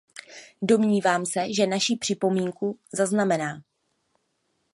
[0.61, 3.61] Domnívám se, že vaši připomínku zaznamená.